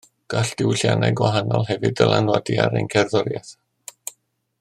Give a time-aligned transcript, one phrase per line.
[0.33, 3.53] Gall diwylliannau gwahanol hefyd ddylanwadu ar ein cerddoriaeth